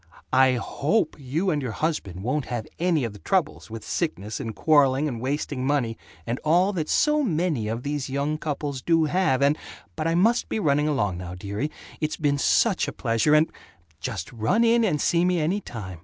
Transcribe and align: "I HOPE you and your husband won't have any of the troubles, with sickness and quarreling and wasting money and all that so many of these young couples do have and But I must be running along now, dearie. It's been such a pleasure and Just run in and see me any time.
"I 0.45 0.53
HOPE 0.53 1.17
you 1.19 1.51
and 1.51 1.61
your 1.61 1.73
husband 1.73 2.23
won't 2.23 2.45
have 2.45 2.65
any 2.79 3.03
of 3.03 3.13
the 3.13 3.19
troubles, 3.19 3.69
with 3.69 3.85
sickness 3.85 4.39
and 4.39 4.55
quarreling 4.55 5.07
and 5.07 5.21
wasting 5.21 5.63
money 5.63 5.95
and 6.25 6.39
all 6.43 6.73
that 6.73 6.89
so 6.89 7.21
many 7.21 7.67
of 7.67 7.83
these 7.83 8.09
young 8.09 8.39
couples 8.39 8.81
do 8.81 9.03
have 9.03 9.43
and 9.43 9.55
But 9.95 10.07
I 10.07 10.15
must 10.15 10.49
be 10.49 10.59
running 10.59 10.87
along 10.87 11.19
now, 11.19 11.35
dearie. 11.35 11.69
It's 11.99 12.17
been 12.17 12.39
such 12.39 12.87
a 12.87 12.91
pleasure 12.91 13.35
and 13.35 13.51
Just 13.99 14.33
run 14.33 14.63
in 14.63 14.83
and 14.83 14.99
see 14.99 15.23
me 15.23 15.39
any 15.39 15.59
time. 15.61 15.99